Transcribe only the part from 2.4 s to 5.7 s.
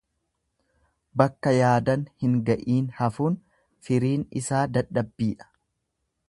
ga'iin hafuun firiin isaa dadhabbiidha.